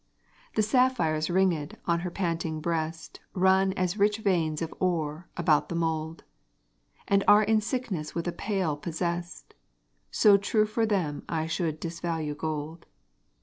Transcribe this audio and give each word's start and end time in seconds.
The 0.55 0.63
sapphires 0.63 1.27
ringèd 1.27 1.75
on 1.85 1.99
her 1.99 2.09
panting 2.09 2.59
breast 2.59 3.19
Run 3.35 3.71
as 3.73 3.99
rich 3.99 4.17
veins 4.17 4.63
of 4.63 4.73
ore 4.79 5.29
about 5.37 5.69
the 5.69 5.75
mold, 5.75 6.23
And 7.07 7.23
are 7.27 7.43
in 7.43 7.61
sickness 7.61 8.15
with 8.15 8.27
a 8.27 8.31
pale 8.31 8.75
possessed; 8.77 9.53
So 10.09 10.37
true 10.37 10.65
for 10.65 10.87
them 10.87 11.21
I 11.29 11.45
should 11.45 11.79
disvalue 11.79 12.33
gold. 12.33 12.87